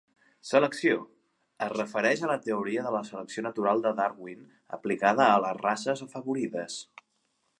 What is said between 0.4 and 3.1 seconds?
Selecció: es refereix a la teoria de la